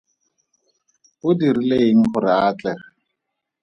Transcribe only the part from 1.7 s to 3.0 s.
eng gore a atlege?